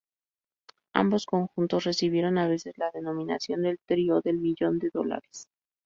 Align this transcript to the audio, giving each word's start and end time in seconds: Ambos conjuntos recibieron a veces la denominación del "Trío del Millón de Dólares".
Ambos 0.95 1.27
conjuntos 1.27 1.83
recibieron 1.83 2.39
a 2.39 2.47
veces 2.47 2.75
la 2.79 2.89
denominación 2.89 3.61
del 3.61 3.77
"Trío 3.87 4.19
del 4.21 4.39
Millón 4.39 4.79
de 4.79 4.89
Dólares". 4.91 5.45